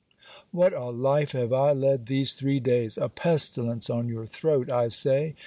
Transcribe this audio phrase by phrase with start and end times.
[0.51, 2.97] What a life have I led these three days!
[2.97, 5.35] A pestilence on your throat, I say!